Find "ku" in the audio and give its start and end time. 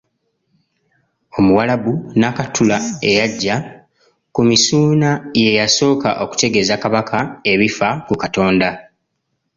4.33-4.41, 8.07-8.13